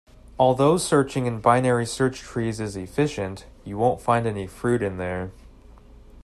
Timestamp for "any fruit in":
4.25-4.97